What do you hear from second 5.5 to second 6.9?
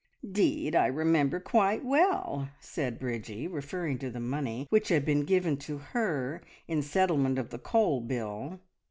to her in